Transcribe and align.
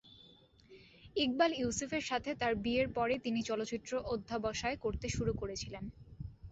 ইকবাল 1.15 1.51
ইউসুফের 1.55 2.03
সাথে 2.09 2.31
তার 2.41 2.53
বিয়ের 2.63 2.87
পরেই 2.97 3.23
তিনি 3.25 3.39
চলচ্চিত্র 3.49 3.91
অধ্যবসায় 4.13 4.77
করতে 4.83 5.07
শুরু 5.09 5.31
করেছিলেন। 5.41 5.83